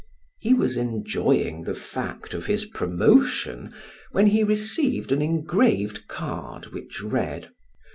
[0.39, 3.71] He was enjoying the fact of his promotion,
[4.11, 7.51] when he received an engraved card which read: "M.